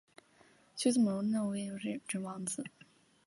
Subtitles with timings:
[0.75, 2.65] 修私摩古印度摩揭陀国的王子。